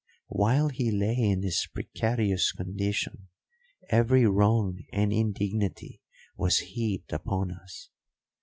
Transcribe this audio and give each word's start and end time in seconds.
While 0.29 0.69
he 0.69 0.89
lay 0.89 1.15
in 1.15 1.41
this 1.41 1.67
precarious 1.67 2.51
condition 2.53 3.27
every 3.89 4.25
wrong 4.25 4.81
and 4.91 5.13
indignity 5.13 6.01
was 6.35 6.57
heaped 6.57 7.13
upon 7.13 7.51
us. 7.51 7.91